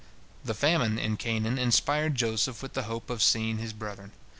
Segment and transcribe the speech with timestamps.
[0.43, 4.13] The famine in Canaan inspired Joseph with the hope of seeing his brethren.